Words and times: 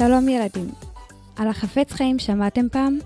שלום 0.00 0.28
ילדים. 0.28 0.70
על 1.36 1.48
החפץ 1.48 1.92
חיים 1.92 2.18
שמעתם 2.18 2.68
פעם? 2.72 2.98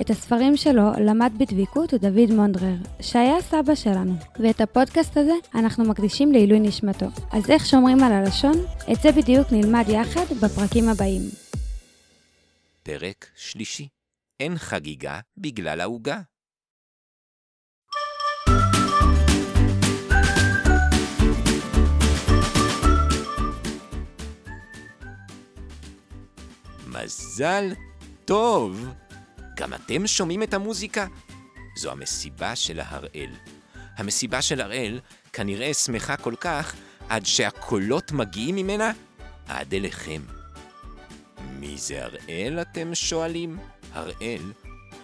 את 0.00 0.10
הספרים 0.10 0.56
שלו 0.56 0.82
למד 1.06 1.32
בדביקות 1.38 1.94
דוד 1.94 2.30
מונדרר, 2.36 2.74
שהיה 3.00 3.42
סבא 3.42 3.74
שלנו, 3.74 4.14
ואת 4.40 4.60
הפודקאסט 4.60 5.16
הזה 5.16 5.32
אנחנו 5.54 5.84
מקדישים 5.84 6.32
לעילוי 6.32 6.60
נשמתו. 6.60 7.06
אז 7.32 7.50
איך 7.50 7.66
שומרים 7.66 8.02
על 8.02 8.12
הלשון? 8.12 8.52
את 8.92 9.00
זה 9.02 9.12
בדיוק 9.12 9.46
נלמד 9.52 9.84
יחד 9.88 10.24
בפרקים 10.42 10.88
הבאים. 10.88 11.22
פרק 12.82 13.26
שלישי. 13.36 13.88
אין 14.40 14.58
חגיגה 14.58 15.20
בגלל 15.36 15.80
העוגה. 15.80 16.20
מזל 26.90 27.72
טוב! 28.24 28.86
גם 29.56 29.74
אתם 29.74 30.06
שומעים 30.06 30.42
את 30.42 30.54
המוזיקה? 30.54 31.06
זו 31.76 31.90
המסיבה 31.90 32.56
של 32.56 32.80
ההראל. 32.80 33.30
המסיבה 33.96 34.42
של 34.42 34.60
הראל 34.60 35.00
כנראה 35.32 35.74
שמחה 35.74 36.16
כל 36.16 36.34
כך 36.40 36.74
עד 37.08 37.26
שהקולות 37.26 38.12
מגיעים 38.12 38.56
ממנה 38.56 38.92
עד 39.48 39.74
אליכם. 39.74 40.22
מי 41.50 41.78
זה 41.78 42.04
הראל, 42.04 42.60
אתם 42.60 42.94
שואלים? 42.94 43.58
הראל 43.92 44.52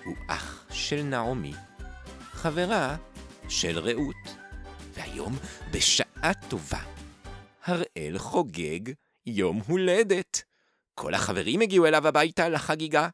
הוא 0.05 0.15
אח 0.29 0.67
של 0.71 1.03
נעמי, 1.03 1.53
חברה 2.33 2.97
של 3.49 3.79
רעות. 3.79 4.37
והיום, 4.95 5.37
בשעה 5.71 6.33
טובה, 6.49 6.83
הראל 7.65 8.19
חוגג 8.19 8.93
יום 9.27 9.61
הולדת. 9.67 10.43
כל 10.99 11.15
החברים 11.15 11.61
הגיעו 11.61 11.87
אליו 11.87 12.09
הביתה 12.09 12.49
לחגיגה. 12.49 13.09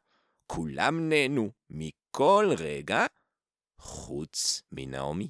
כולם 0.46 1.08
נהנו 1.08 1.50
מכל 1.70 2.50
רגע, 2.58 3.06
חוץ 3.78 4.62
מנעמי. 4.72 5.28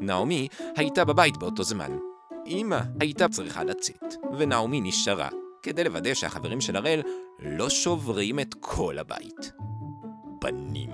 נעמי 0.00 0.48
הייתה 0.76 1.04
בבית 1.04 1.36
באותו 1.36 1.62
זמן. 1.62 1.98
אמא 2.46 2.80
הייתה 3.00 3.28
צריכה 3.28 3.64
לצאת, 3.64 4.14
ונעמי 4.38 4.80
נשארה, 4.80 5.28
כדי 5.62 5.84
לוודא 5.84 6.14
שהחברים 6.14 6.60
של 6.60 6.76
הראל 6.76 7.02
לא 7.38 7.70
שוברים 7.70 8.40
את 8.40 8.54
כל 8.60 8.98
הבית. 8.98 9.52
בנים. 10.40 10.90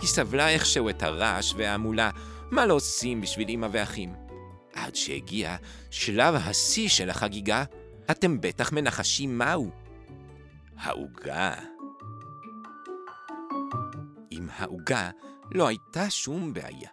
היא 0.00 0.08
סבלה 0.08 0.48
איכשהו 0.48 0.88
את 0.88 1.02
הרעש 1.02 1.54
וההמולה, 1.56 2.10
מה 2.50 2.66
לא 2.66 2.74
עושים 2.74 3.20
בשביל 3.20 3.48
אמא 3.48 3.68
ואחים? 3.72 4.27
עד 4.84 4.94
שהגיע 4.94 5.56
שלב 5.90 6.34
השיא 6.34 6.88
של 6.88 7.10
החגיגה, 7.10 7.64
אתם 8.10 8.40
בטח 8.40 8.72
מנחשים 8.72 9.38
מהו. 9.38 9.70
העוגה. 10.76 11.54
עם 14.30 14.48
העוגה 14.52 15.10
לא 15.50 15.68
הייתה 15.68 16.10
שום 16.10 16.54
בעיה. 16.54 16.90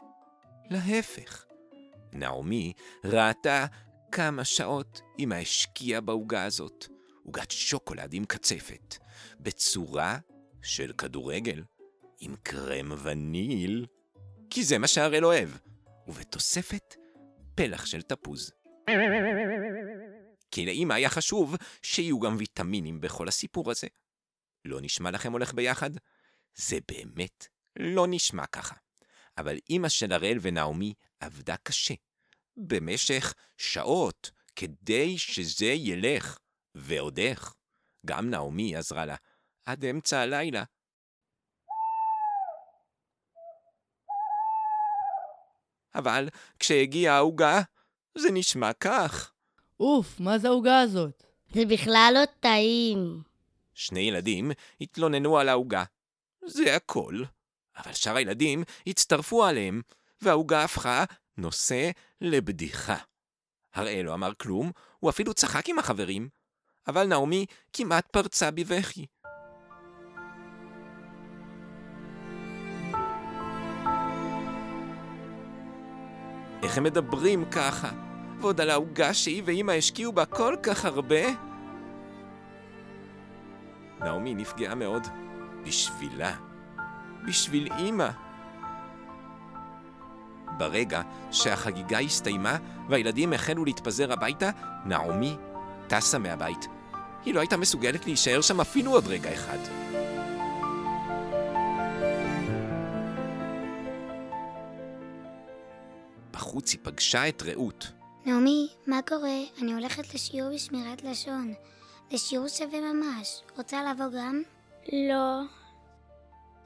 להפך, 0.69 1.45
נעמי 2.13 2.73
ראתה 3.03 3.65
כמה 4.11 4.43
שעות 4.43 5.01
אמא 5.19 5.35
השקיעה 5.35 6.01
בעוגה 6.01 6.43
הזאת. 6.43 6.87
עוגת 7.23 7.51
שוקולד 7.51 8.13
עם 8.13 8.25
קצפת, 8.25 8.97
בצורה 9.39 10.17
של 10.61 10.93
כדורגל, 10.97 11.63
עם 12.19 12.35
קרם 12.43 12.91
וניל, 13.03 13.85
כי 14.49 14.63
זה 14.63 14.77
מה 14.77 14.87
שהראל 14.87 15.25
אוהב, 15.25 15.49
ובתוספת 16.07 16.95
פלח 17.55 17.85
של 17.85 18.01
תפוז. 18.01 18.51
כי 20.51 20.65
לאמא 20.65 20.93
היה 20.93 21.09
חשוב 21.09 21.55
שיהיו 21.81 22.19
גם 22.19 22.35
ויטמינים 22.37 23.01
בכל 23.01 23.27
הסיפור 23.27 23.71
הזה. 23.71 23.87
לא 24.65 24.79
נשמע 24.81 25.11
לכם 25.11 25.31
הולך 25.31 25.53
ביחד? 25.53 25.89
זה 26.55 26.77
באמת 26.91 27.47
לא 27.79 28.05
נשמע 28.09 28.45
ככה. 28.45 28.75
אבל 29.37 29.57
אמא 29.69 29.89
של 29.89 30.13
הראל 30.13 30.37
ונעמי 30.41 30.93
עבדה 31.19 31.55
קשה, 31.57 31.93
במשך 32.57 33.33
שעות, 33.57 34.31
כדי 34.55 35.17
שזה 35.17 35.65
ילך, 35.65 36.39
ועוד 36.75 37.19
איך. 37.19 37.53
גם 38.05 38.29
נעמי 38.29 38.75
עזרה 38.75 39.05
לה, 39.05 39.15
עד 39.65 39.85
אמצע 39.85 40.19
הלילה. 40.19 40.63
אבל 45.95 46.29
כשהגיעה 46.59 47.15
העוגה, 47.15 47.61
זה 48.17 48.31
נשמע 48.31 48.73
כך. 48.73 49.31
אוף, 49.79 50.19
מה 50.19 50.37
זה 50.37 50.47
העוגה 50.47 50.79
הזאת? 50.79 51.23
זה 51.53 51.65
בכלל 51.65 52.11
לא 52.13 52.25
טעים. 52.39 53.21
שני 53.73 53.99
ילדים 53.99 54.51
התלוננו 54.81 55.37
על 55.37 55.49
העוגה. 55.49 55.83
זה 56.45 56.75
הכל. 56.75 57.23
אבל 57.77 57.93
שאר 57.93 58.15
הילדים 58.15 58.63
הצטרפו 58.87 59.45
עליהם, 59.45 59.81
והעוגה 60.21 60.63
הפכה 60.63 61.03
נושא 61.37 61.89
לבדיחה. 62.21 62.97
הראל 63.73 64.05
לא 64.05 64.13
אמר 64.13 64.33
כלום, 64.33 64.71
הוא 64.99 65.09
אפילו 65.09 65.33
צחק 65.33 65.69
עם 65.69 65.79
החברים, 65.79 66.29
אבל 66.87 67.07
נעמי 67.07 67.45
כמעט 67.73 68.07
פרצה 68.11 68.51
בבכי. 68.51 69.05
איך 76.65 76.77
הם 76.77 76.83
מדברים 76.83 77.45
ככה? 77.51 77.89
ועוד 78.41 78.61
על 78.61 78.69
העוגה 78.69 79.13
שהיא 79.13 79.43
ואימא 79.45 79.71
השקיעו 79.71 80.11
בה 80.11 80.25
כל 80.25 80.55
כך 80.63 80.85
הרבה? 80.85 81.21
נעמי 83.99 84.35
נפגעה 84.35 84.75
מאוד. 84.75 85.07
בשבילה. 85.65 86.35
בשביל 87.27 87.69
אימא. 87.77 88.09
ברגע 90.57 91.01
שהחגיגה 91.31 91.99
הסתיימה 91.99 92.57
והילדים 92.89 93.33
החלו 93.33 93.65
להתפזר 93.65 94.13
הביתה, 94.13 94.49
נעמי 94.85 95.37
טסה 95.87 96.17
מהבית. 96.17 96.67
היא 97.25 97.33
לא 97.33 97.39
הייתה 97.39 97.57
מסוגלת 97.57 98.05
להישאר 98.05 98.41
שם 98.41 98.61
אפילו 98.61 98.91
עוד 98.91 99.07
רגע 99.07 99.33
אחד. 99.33 99.59
בחוץ 106.55 106.71
היא 106.71 106.79
פגשה 106.83 107.29
את 107.29 107.43
רעות. 107.43 107.87
נעמי, 108.25 108.67
מה 108.87 109.01
קורה? 109.07 109.39
אני 109.61 109.73
הולכת 109.73 110.13
לשיעור 110.13 110.53
בשמירת 110.53 111.03
לשון. 111.03 111.53
זה 112.11 112.17
שיעור 112.17 112.47
שווה 112.47 112.93
ממש. 112.93 113.41
רוצה 113.57 113.83
לבוא 113.83 114.05
גם? 114.17 114.43
לא. 114.93 115.41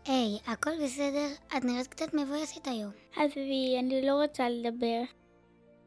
היי, 0.05 0.39
הכל 0.47 0.71
בסדר? 0.83 1.27
את 1.57 1.65
נראית 1.65 1.87
קצת 1.87 2.13
מבואסת 2.13 2.67
היום. 2.67 2.91
עזבי, 3.15 3.75
אני 3.79 4.07
לא 4.07 4.21
רוצה 4.21 4.49
לדבר. 4.49 5.01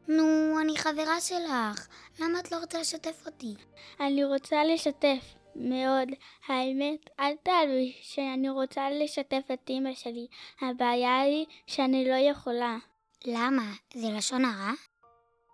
נו, 0.07 0.59
אני 0.61 0.77
חברה 0.77 1.21
שלך. 1.21 1.87
למה 2.19 2.39
את 2.39 2.51
לא 2.51 2.57
רוצה 2.57 2.79
לשתף 2.79 3.23
אותי? 3.25 3.53
אני 3.99 4.23
רוצה 4.23 4.63
לשתף. 4.63 5.35
מאוד. 5.55 6.09
האמת, 6.47 7.09
אל 7.19 7.35
תעלוי 7.43 7.93
שאני 8.01 8.49
רוצה 8.49 8.89
לשתף 8.89 9.43
את 9.53 9.69
אמא 9.69 9.93
שלי. 9.93 10.27
הבעיה 10.61 11.21
היא 11.21 11.45
שאני 11.67 12.09
לא 12.09 12.15
יכולה. 12.15 12.77
למה? 13.25 13.71
זה 13.93 14.07
לשון 14.17 14.45
הרע? 14.45 14.71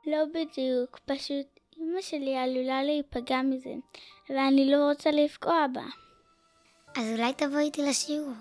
לא 0.07 0.18
בדיוק, 0.25 1.00
פשוט 1.06 1.47
אמא 1.78 2.02
שלי 2.02 2.38
עלולה 2.38 2.84
להיפגע 2.84 3.41
מזה, 3.41 3.74
ואני 4.30 4.72
לא 4.72 4.90
רוצה 4.90 5.12
לפגוע 5.12 5.66
בה. 5.74 5.85
אז 6.97 7.12
אולי 7.12 7.34
תבואי 7.34 7.63
איתי 7.63 7.81
לשיעור. 7.81 8.34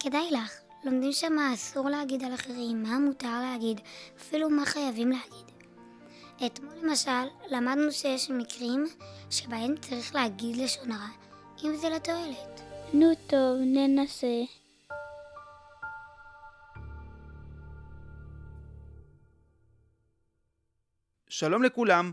כדאי 0.00 0.30
לך. 0.30 0.64
לומדים 0.84 1.12
שם 1.12 1.32
מה 1.32 1.54
אסור 1.54 1.88
להגיד 1.88 2.24
על 2.24 2.34
אחרים, 2.34 2.82
מה 2.82 2.98
מותר 2.98 3.40
להגיד, 3.40 3.80
אפילו 4.16 4.50
מה 4.50 4.64
חייבים 4.64 5.10
להגיד. 5.10 5.54
אתמול 6.46 6.74
למשל 6.82 7.26
למדנו 7.50 7.92
שיש 7.92 8.30
מקרים 8.30 8.84
שבהם 9.30 9.76
צריך 9.76 10.14
להגיד 10.14 10.56
לשון 10.56 10.92
הרע, 10.92 11.08
אם 11.64 11.76
זה 11.76 11.88
לתועלת. 11.88 12.60
נו 12.92 13.06
טוב, 13.26 13.58
ננסה. 13.60 14.44
שלום 21.36 21.62
לכולם, 21.62 22.12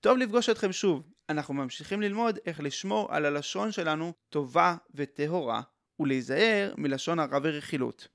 טוב 0.00 0.18
לפגוש 0.18 0.48
אתכם 0.48 0.72
שוב. 0.72 1.02
אנחנו 1.28 1.54
ממשיכים 1.54 2.02
ללמוד 2.02 2.38
איך 2.46 2.60
לשמור 2.60 3.14
על 3.14 3.24
הלשון 3.24 3.72
שלנו 3.72 4.12
טובה 4.28 4.76
וטהורה, 4.94 5.62
ולהיזהר 6.00 6.74
מלשון 6.78 7.18
הרע 7.18 7.38
ורכילות. 7.42 8.08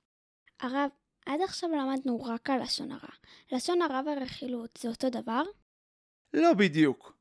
הרב, 0.59 0.89
עד 1.25 1.41
עכשיו 1.41 1.69
למדנו 1.69 2.23
רק 2.23 2.49
על 2.49 2.61
לשון 2.61 2.91
הרע. 2.91 3.09
לשון 3.51 3.81
הרע 3.81 4.01
ורכילות 4.05 4.79
זה 4.81 4.89
אותו 4.89 5.09
דבר? 5.09 5.43
לא 6.33 6.53
בדיוק. 6.53 7.17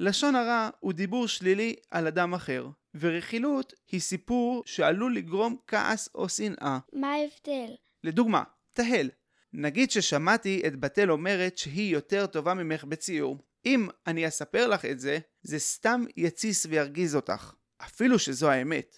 לשון 0.00 0.34
הרע 0.34 0.70
הוא 0.80 0.92
דיבור 0.92 1.28
שלילי 1.28 1.76
על 1.90 2.06
אדם 2.06 2.34
אחר, 2.34 2.68
ורכילות 2.94 3.72
היא 3.92 4.00
סיפור 4.00 4.62
שעלול 4.66 5.16
לגרום 5.16 5.56
כעס 5.66 6.08
או 6.14 6.28
שנאה. 6.28 6.78
מה 6.92 7.12
ההבדל? 7.12 7.74
לדוגמה, 8.04 8.42
תהל. 8.72 9.10
נגיד 9.58 9.90
ששמעתי 9.90 10.62
את 10.66 10.80
בתל 10.80 11.10
אומרת 11.10 11.58
שהיא 11.58 11.92
יותר 11.92 12.26
טובה 12.26 12.54
ממך 12.54 12.84
בציור. 12.84 13.44
אם 13.66 13.88
אני 14.06 14.28
אספר 14.28 14.66
לך 14.66 14.84
את 14.84 15.00
זה, 15.00 15.18
זה 15.42 15.58
סתם 15.58 16.04
יתסיס 16.16 16.66
וירגיז 16.66 17.16
אותך. 17.16 17.54
אפילו 17.78 18.18
שזו 18.18 18.50
האמת. 18.50 18.96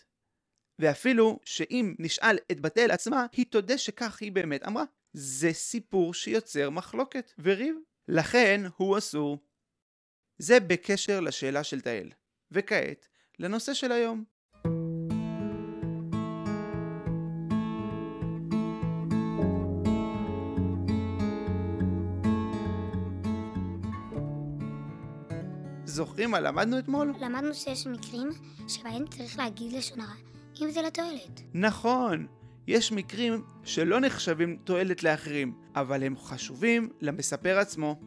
ואפילו 0.79 1.41
שאם 1.45 1.95
נשאל 1.99 2.39
את 2.53 2.61
בתל 2.61 2.91
עצמה, 2.91 3.27
היא 3.33 3.47
תודה 3.51 3.79
שכך 3.79 4.19
היא 4.21 4.33
באמת 4.33 4.67
אמרה. 4.67 4.85
זה 5.13 5.53
סיפור 5.53 6.15
שיוצר 6.15 6.71
מחלוקת 6.71 7.33
וריב. 7.39 7.77
לכן 8.09 8.61
הוא 8.77 8.99
אסור. 8.99 9.39
זה 10.39 10.61
בקשר 10.61 11.21
לשאלה 11.21 11.65
של 11.65 11.81
תהל. 11.81 12.11
וכעת, 12.51 13.09
לנושא 13.39 13.75
של 13.75 13.93
היום. 13.93 14.25
זוכרים 25.99 26.31
מה 26.31 26.41
למדנו 26.41 26.79
אתמול? 26.79 27.15
למדנו 27.21 27.55
שיש 27.55 27.87
מקרים 27.87 28.31
שבהם 28.69 29.07
צריך 29.07 29.39
להגיד 29.39 29.73
לשון 29.73 30.01
הרע, 30.01 30.15
אם 30.63 30.71
זה 30.71 30.83
לתועלת. 30.83 31.41
נכון, 31.55 32.27
יש 32.67 32.93
מקרים 32.93 33.43
שלא 33.65 34.01
נחשבים 34.01 34.57
תועלת 34.65 35.03
לאחרים, 35.03 35.53
אבל 35.75 36.03
הם 36.03 36.17
חשובים 36.17 36.89
למספר 37.01 37.59
עצמו. 37.59 38.01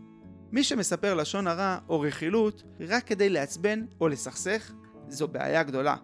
מי 0.51 0.63
שמספר 0.63 1.13
לשון 1.13 1.47
הרע 1.47 1.77
או 1.89 2.01
רכילות 2.01 2.63
רק 2.79 3.03
כדי 3.07 3.29
לעצבן 3.29 3.85
או 4.01 4.07
לסכסך, 4.07 4.71
זו 5.07 5.27
בעיה 5.27 5.63
גדולה. 5.63 5.95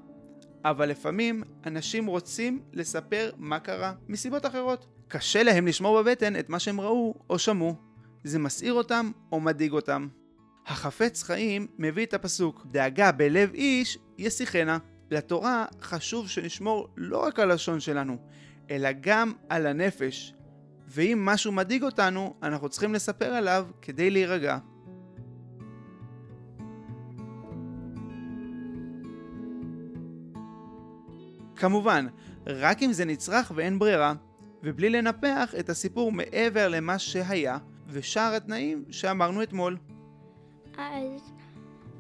אבל 0.66 0.90
לפעמים 0.90 1.44
אנשים 1.66 2.06
רוצים 2.06 2.62
לספר 2.74 3.30
מה 3.38 3.60
קרה 3.60 3.94
מסיבות 4.08 4.46
אחרות. 4.46 4.88
קשה 5.08 5.44
להם 5.44 5.68
לשמור 5.68 6.02
בבטן 6.02 6.40
את 6.40 6.50
מה 6.50 6.60
שהם 6.60 6.82
ראו 6.82 7.14
או 7.30 7.40
שמעו. 7.40 7.76
זה 8.24 8.40
מסעיר 8.40 8.74
אותם 8.74 9.12
או 9.32 9.40
מדאיג 9.40 9.72
אותם. 9.72 10.08
החפץ 10.68 11.24
חיים 11.24 11.68
מביא 11.78 12.06
את 12.06 12.14
הפסוק 12.14 12.66
דאגה 12.72 13.12
בלב 13.12 13.54
איש 13.54 13.98
ישיחנה. 14.18 14.78
לתורה 15.12 15.66
חשוב 15.82 16.30
שנשמור 16.30 16.88
לא 16.98 17.18
רק 17.18 17.40
על 17.40 17.52
הלשון 17.52 17.80
שלנו, 17.80 18.18
אלא 18.72 18.90
גם 19.02 19.34
על 19.50 19.68
הנפש. 19.68 20.34
ואם 20.88 21.26
משהו 21.26 21.52
מדאיג 21.52 21.84
אותנו, 21.84 22.34
אנחנו 22.44 22.70
צריכים 22.70 22.94
לספר 22.94 23.26
עליו 23.34 23.68
כדי 23.82 24.10
להירגע. 24.10 24.58
כמובן, 31.56 32.08
רק 32.48 32.84
אם 32.84 32.94
זה 32.94 33.06
נצרך 33.06 33.52
ואין 33.56 33.80
ברירה, 33.80 34.14
ובלי 34.64 34.90
לנפח 34.90 35.54
את 35.60 35.70
הסיפור 35.70 36.12
מעבר 36.12 36.68
למה 36.68 37.00
שהיה, 37.00 37.58
ושאר 37.88 38.34
התנאים 38.36 38.84
שאמרנו 38.90 39.44
אתמול. 39.44 39.78
אז 40.78 41.32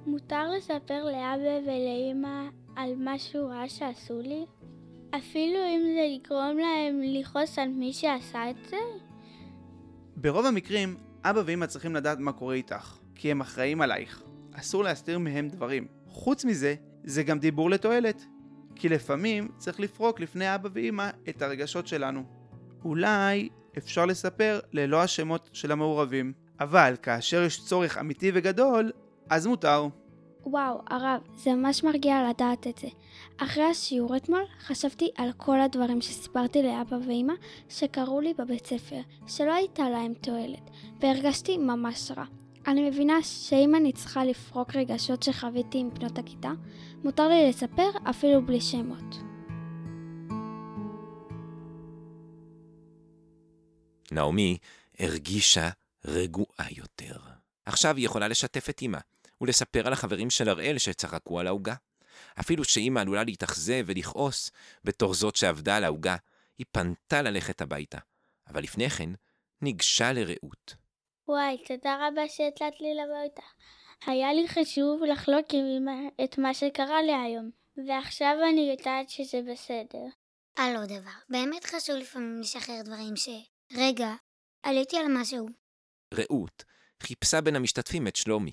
מותר 0.05 0.51
לספר 0.57 1.05
לאבא 1.05 1.59
ולאמא 1.65 2.49
על 2.75 2.93
משהו 2.97 3.47
רע 3.47 3.69
שעשו 3.69 4.21
לי? 4.21 4.45
אפילו 5.09 5.59
אם 5.59 5.81
זה 5.95 6.01
יגרום 6.01 6.57
להם 6.57 7.01
לכעוס 7.03 7.59
על 7.59 7.69
מי 7.69 7.93
שעשה 7.93 8.49
את 8.49 8.55
זה? 8.69 8.77
ברוב 10.15 10.45
המקרים, 10.45 10.97
אבא 11.23 11.41
ואמא 11.45 11.65
צריכים 11.65 11.95
לדעת 11.95 12.19
מה 12.19 12.31
קורה 12.31 12.55
איתך, 12.55 12.97
כי 13.15 13.31
הם 13.31 13.41
אחראים 13.41 13.81
עלייך. 13.81 14.23
אסור 14.53 14.83
להסתיר 14.83 15.19
מהם 15.19 15.49
דברים. 15.49 15.87
חוץ 16.07 16.45
מזה, 16.45 16.75
זה 17.03 17.23
גם 17.23 17.39
דיבור 17.39 17.69
לתועלת. 17.69 18.25
כי 18.75 18.89
לפעמים 18.89 19.47
צריך 19.57 19.79
לפרוק 19.79 20.19
לפני 20.19 20.55
אבא 20.55 20.69
ואמא 20.73 21.09
את 21.29 21.41
הרגשות 21.41 21.87
שלנו. 21.87 22.23
אולי 22.85 23.49
אפשר 23.77 24.05
לספר 24.05 24.59
ללא 24.71 25.01
השמות 25.01 25.49
של 25.53 25.71
המעורבים, 25.71 26.33
אבל 26.59 26.95
כאשר 27.01 27.43
יש 27.43 27.65
צורך 27.65 27.97
אמיתי 27.97 28.31
וגדול, 28.33 28.91
אז 29.29 29.47
מותר. 29.47 29.87
וואו, 30.45 30.81
הרב, 30.87 31.21
זה 31.35 31.53
ממש 31.53 31.83
מרגיע 31.83 32.29
לדעת 32.29 32.67
את 32.67 32.77
זה. 32.77 32.87
אחרי 33.37 33.63
השיעור 33.63 34.17
אתמול 34.17 34.43
חשבתי 34.59 35.09
על 35.17 35.31
כל 35.37 35.61
הדברים 35.61 36.01
שסיפרתי 36.01 36.63
לאבא 36.63 36.97
ואמא 37.07 37.33
שקרו 37.69 38.21
לי 38.21 38.33
בבית 38.33 38.65
ספר, 38.65 38.99
שלא 39.27 39.53
הייתה 39.53 39.89
להם 39.89 40.13
תועלת, 40.13 40.69
והרגשתי 40.99 41.57
ממש 41.57 42.11
רע. 42.17 42.25
אני 42.67 42.89
מבינה 42.89 43.23
שאם 43.23 43.75
אני 43.75 43.93
צריכה 43.93 44.25
לפרוק 44.25 44.75
רגשות 44.75 45.23
שחוויתי 45.23 45.77
עם 45.77 45.89
בנות 45.89 46.17
הכיתה, 46.17 46.51
מותר 47.03 47.27
לי 47.27 47.49
לספר 47.49 47.89
אפילו 48.09 48.45
בלי 48.45 48.61
שמות. 48.61 49.17
נעמי 54.11 54.57
הרגישה 54.99 55.69
רגועה 56.05 56.67
יותר. 56.71 57.17
עכשיו 57.65 57.95
היא 57.95 58.05
יכולה 58.05 58.27
לשתף 58.27 58.69
את 58.69 58.81
אמא, 58.81 58.99
ולספר 59.41 59.87
על 59.87 59.93
החברים 59.93 60.29
של 60.29 60.49
הראל 60.49 60.77
שצחקו 60.77 61.39
על 61.39 61.47
העוגה. 61.47 61.75
אפילו 62.39 62.63
שאמא 62.63 62.99
עלולה 62.99 63.23
להתאכזב 63.23 63.83
ולכעוס 63.85 64.51
בתור 64.83 65.13
זאת 65.13 65.35
שעבדה 65.35 65.77
על 65.77 65.83
העוגה, 65.83 66.15
היא 66.57 66.65
פנתה 66.71 67.21
ללכת 67.21 67.61
הביתה. 67.61 67.97
אבל 68.47 68.63
לפני 68.63 68.89
כן, 68.89 69.09
ניגשה 69.61 70.13
לרעות. 70.13 70.75
וואי, 71.27 71.57
תודה 71.67 72.07
רבה 72.07 72.21
שהצלחת 72.27 72.81
לי 72.81 72.95
לבוא 73.03 73.23
איתך. 73.23 73.43
היה 74.05 74.33
לי 74.33 74.47
חשוב 74.47 75.03
לחלוק 75.03 75.45
עם 75.53 75.65
אמא 75.77 76.23
את 76.23 76.37
מה 76.37 76.53
שקרה 76.53 77.01
לי 77.01 77.13
היום, 77.13 77.49
ועכשיו 77.87 78.35
אני 78.51 78.71
יודעת 78.71 79.09
שזה 79.09 79.41
בסדר. 79.51 80.05
על 80.55 80.75
עוד 80.75 80.85
דבר, 80.85 81.17
באמת 81.29 81.65
חשוב 81.65 81.95
לפעמים 81.95 82.41
לשחרר 82.41 82.81
דברים 82.85 83.15
ש... 83.15 83.29
רגע, 83.73 84.13
עליתי 84.63 84.97
על 84.97 85.05
משהו. 85.09 85.47
רעות 86.13 86.63
חיפשה 87.03 87.41
בין 87.41 87.55
המשתתפים 87.55 88.07
את 88.07 88.15
שלומי, 88.15 88.51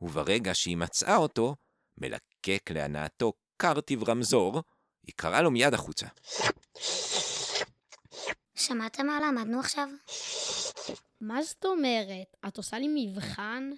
וברגע 0.00 0.54
שהיא 0.54 0.76
מצאה 0.76 1.16
אותו, 1.16 1.56
מלקק 1.98 2.70
להנאתו 2.70 3.32
קרטיב 3.56 4.08
רמזור, 4.08 4.62
היא 5.06 5.14
קראה 5.16 5.42
לו 5.42 5.50
מיד 5.50 5.74
החוצה. 5.74 6.06
שמעת 8.54 9.00
מה 9.00 9.20
למדנו 9.20 9.60
עכשיו? 9.60 9.88
מה 11.20 11.42
זאת 11.42 11.64
אומרת? 11.64 12.36
את 12.48 12.56
עושה 12.56 12.78
לי 12.78 12.88
מבחן? 12.88 13.70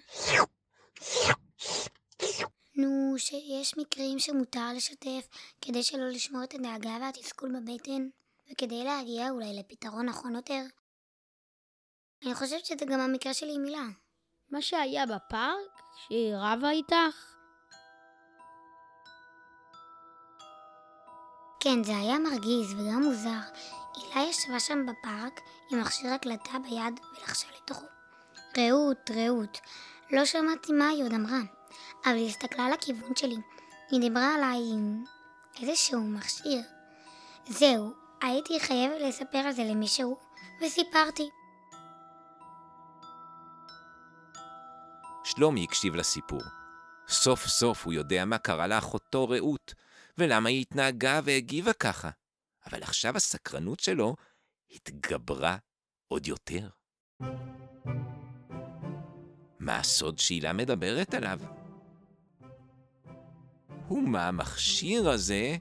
נו, 2.75 3.13
שיש 3.17 3.77
מקרים 3.77 4.19
שמותר 4.19 4.73
לשתף 4.75 5.27
כדי 5.61 5.83
שלא 5.83 6.09
לשמור 6.09 6.43
את 6.43 6.53
הדאגה 6.53 6.97
והתסכול 7.01 7.49
בבטן, 7.59 8.09
וכדי 8.51 8.83
להגיע 8.83 9.29
אולי 9.29 9.53
לפתרון 9.53 10.05
נכון 10.05 10.35
יותר. 10.35 10.61
אני 12.25 12.35
חושבת 12.35 12.65
שזה 12.65 12.85
גם 12.85 12.99
המקרה 12.99 13.33
שלי 13.33 13.55
עם 13.55 13.63
מילה. 13.63 13.85
מה 14.51 14.61
שהיה 14.61 15.05
בפארק? 15.05 15.81
שהיא 16.07 16.35
רבה 16.35 16.69
איתך? 16.69 17.35
כן, 21.59 21.83
זה 21.83 21.97
היה 21.97 22.19
מרגיז 22.19 22.73
וגם 22.73 23.03
מוזר. 23.03 23.39
הילה 23.95 24.29
ישבה 24.29 24.59
שם 24.59 24.85
בפארק 24.85 25.41
עם 25.71 25.81
מכשיר 25.81 26.13
הקלטה 26.13 26.59
ביד 26.59 26.99
ולחשה 27.17 27.47
לתוכו. 27.57 27.85
רעות, 28.57 29.11
רעות. 29.11 29.59
לא 30.11 30.25
שמעתי 30.25 30.73
מה 30.73 30.87
היא 30.87 31.03
עוד 31.03 31.13
אמרה, 31.13 31.39
אבל 32.05 32.15
היא 32.15 32.27
הסתכלה 32.27 32.69
לכיוון 32.69 33.15
שלי. 33.15 33.37
היא 33.91 34.01
דיברה 34.01 34.35
עליי 34.35 34.59
עם 34.73 35.03
איזשהו 35.61 36.01
מכשיר. 36.01 36.61
זהו, 37.45 37.93
הייתי 38.21 38.59
חייבת 38.59 39.01
לספר 39.01 39.37
על 39.37 39.51
זה 39.51 39.63
למישהו, 39.63 40.17
וסיפרתי. 40.61 41.29
שלומי 45.35 45.63
הקשיב 45.63 45.95
לסיפור. 45.95 46.41
סוף 47.07 47.47
סוף 47.47 47.85
הוא 47.85 47.93
יודע 47.93 48.25
מה 48.25 48.37
קרה 48.37 48.67
לאחותו 48.67 49.29
רעות, 49.29 49.73
ולמה 50.17 50.49
היא 50.49 50.61
התנהגה 50.61 51.19
והגיבה 51.23 51.73
ככה. 51.73 52.09
אבל 52.65 52.83
עכשיו 52.83 53.15
הסקרנות 53.15 53.79
שלו 53.79 54.15
התגברה 54.71 55.57
עוד 56.07 56.27
יותר. 56.27 56.69
מה 59.59 59.77
הסוד 59.77 60.19
שהילה 60.19 60.53
מדברת 60.53 61.13
עליו? 61.13 61.39
ומה 63.91 64.27
המכשיר 64.27 65.09
הזה? 65.09 65.55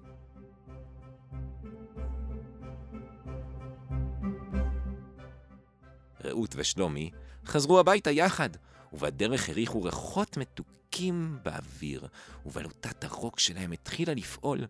רעות 6.24 6.54
ושלומי 6.56 7.10
חזרו 7.46 7.80
הביתה 7.80 8.10
יחד, 8.10 8.50
ובדרך 8.92 9.48
הריחו 9.48 9.82
ריחות 9.82 10.36
מתוקים 10.36 11.38
באוויר, 11.42 12.08
ובלוטת 12.46 13.04
הרוק 13.04 13.38
שלהם 13.38 13.72
התחילה 13.72 14.14
לפעול. 14.14 14.66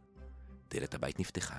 דלת 0.70 0.94
הבית 0.94 1.20
נפתחה. 1.20 1.58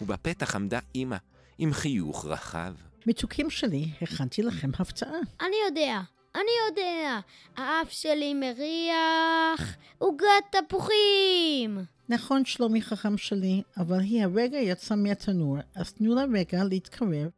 ובפתח 0.00 0.54
עמדה 0.54 0.78
אמא, 0.94 1.16
עם 1.58 1.72
חיוך 1.72 2.26
רחב. 2.26 2.74
מתוקים 3.06 3.50
שלי, 3.50 3.90
הכנתי 4.02 4.42
לכם 4.42 4.70
הפצעה. 4.78 5.18
אני 5.40 5.56
יודע, 5.68 6.00
אני 6.34 6.50
יודע. 6.68 7.20
האף 7.56 7.90
שלי 7.90 8.34
מריח 8.34 9.76
עוגת 9.98 10.56
תפוחים. 10.68 11.78
נכון, 12.08 12.44
שלומי 12.44 12.82
חכם 12.82 13.18
שלי, 13.18 13.62
אבל 13.76 14.00
היא 14.00 14.24
הרגע 14.24 14.58
יצאה 14.58 14.96
מהתנור, 14.96 15.56
אז 15.74 15.92
תנו 15.92 16.14
לה 16.14 16.24
רגע 16.34 16.64
להתקרב, 16.64 17.30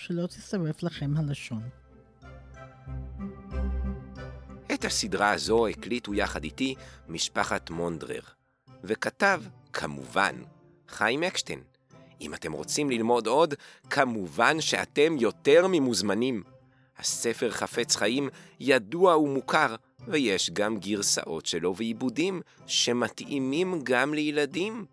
שלא 0.00 0.26
תשרף 0.26 0.82
לכם 0.82 1.10
הלשון. 1.16 1.62
את 4.74 4.84
הסדרה 4.84 5.32
הזו 5.32 5.66
הקליטו 5.66 6.14
יחד 6.14 6.44
איתי 6.44 6.74
משפחת 7.08 7.70
מונדרר, 7.70 8.20
וכתב, 8.84 9.42
כמובן, 9.72 10.34
חיים 10.88 11.22
אקשטיין. 11.22 11.60
אם 12.20 12.34
אתם 12.34 12.52
רוצים 12.52 12.90
ללמוד 12.90 13.26
עוד, 13.26 13.54
כמובן 13.90 14.60
שאתם 14.60 15.16
יותר 15.18 15.66
ממוזמנים. 15.68 16.42
הספר 16.98 17.50
חפץ 17.50 17.96
חיים 17.96 18.28
ידוע 18.60 19.16
ומוכר, 19.16 19.74
ויש 20.08 20.50
גם 20.50 20.78
גרסאות 20.78 21.46
שלו 21.46 21.76
ועיבודים 21.76 22.40
שמתאימים 22.66 23.80
גם 23.82 24.14
לילדים. 24.14 24.86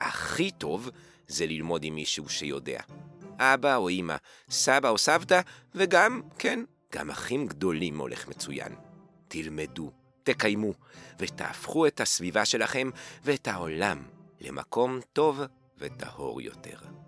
הכי 0.00 0.50
טוב 0.50 0.90
זה 1.28 1.46
ללמוד 1.46 1.84
עם 1.84 1.94
מישהו 1.94 2.28
שיודע. 2.28 2.80
אבא 3.40 3.76
או 3.76 3.88
אמא, 3.88 4.16
סבא 4.50 4.88
או 4.88 4.98
סבתא, 4.98 5.40
וגם, 5.74 6.20
כן, 6.38 6.60
גם 6.92 7.10
אחים 7.10 7.46
גדולים 7.46 7.98
הולך 7.98 8.28
מצוין. 8.28 8.74
תלמדו, 9.28 9.92
תקיימו, 10.22 10.72
ותהפכו 11.18 11.86
את 11.86 12.00
הסביבה 12.00 12.44
שלכם 12.44 12.90
ואת 13.24 13.48
העולם 13.48 14.02
למקום 14.40 15.00
טוב 15.12 15.40
וטהור 15.78 16.40
יותר. 16.40 16.99